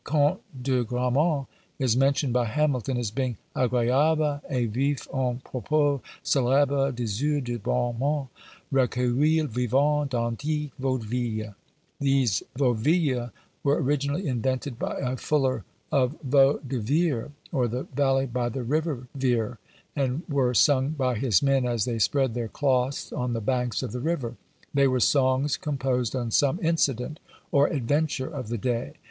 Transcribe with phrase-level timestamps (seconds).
[0.03, 1.45] Count de Grammont
[1.77, 7.95] is mentioned by Hamilton as being Agréable et vif en propos; CÃ©lÃẀbre diseur de bon
[7.99, 8.29] mots,
[8.71, 11.53] Recueil vivant d'antiques Vaudevilles.
[11.99, 13.29] These Vaudevilles
[13.61, 18.63] were originally invented by a fuller of Vau de Vire, or the valley by the
[18.63, 19.59] river Vire,
[19.95, 23.91] and were sung by his men as they spread their cloths on the banks of
[23.91, 24.35] the river.
[24.73, 27.19] They were songs composed on some incident
[27.51, 28.93] or adventure of the day.